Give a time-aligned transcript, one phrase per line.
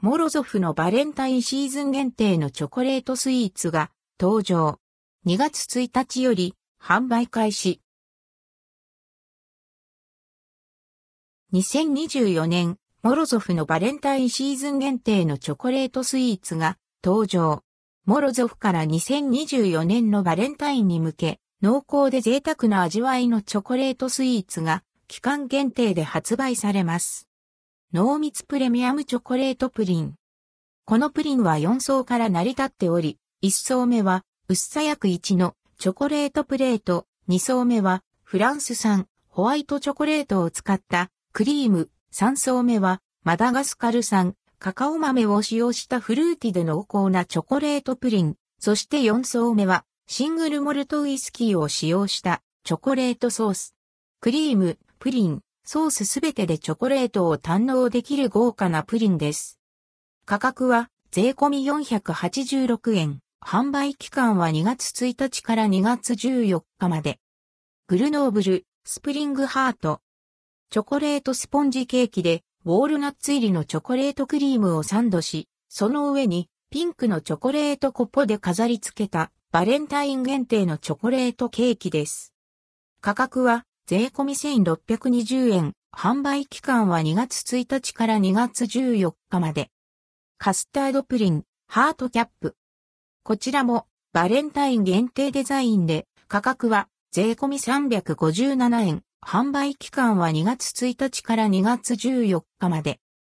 [0.00, 3.90] モロゾフのバレンタインシーズン限定のチョコレートスイーツが
[4.20, 4.78] 登場。
[5.26, 7.80] 2月1日より販売開始。
[11.52, 17.64] 2024年、モロゾフのバレンタインシーズン限定のチョコレートスイーツが登場。
[18.06, 27.27] モロゾフから2024年のバレンタインに向け、濃厚で贅沢な味わいのチョコレートスイーツが期間限定で発売されます。
[27.94, 30.14] 濃密プレミアムチョコレートプリン。
[30.84, 48.34] このプリンは4層から成り立っており、1層目は薄さ約1のチョコレートプレート、2層目はフランス産ホワイトチョコレートを使ったクリーム、3層目はマダガスカル産カカオ豆を使用したフルーティで濃厚なチョコレートプリン。
[48.58, 53.74] そして4層目はシングルモルトウイスキーを使用したチョコレートソース。
[54.20, 55.40] クリーム、プリン、
[55.70, 59.58] ソースすべてでチョコレートを堪能できる豪華なプリンです。
[60.24, 63.18] 価格は税込み486円。
[63.42, 67.20] 販売期間は2月1日から2月14日まで。
[67.86, 70.00] グルノーブル、スプリングハート。
[70.70, 82.32] チョコレートスポンジケーキでウォールナッツ入りのチョコレートクリームをサンドし、その上にピンクのチョコレートコッポで飾り付けたバレンタイン限定のチョコレートケーキです。
[83.02, 89.70] 価格は税込み1620円、販売期間は2月1日から2月14日まで。
[90.36, 92.54] カスタードプリン、ハートキャップ。
[93.22, 103.00] こちらもバレンタイン限定デザインで価格は税込み357円、販売期間は2月1日から2月14日まで。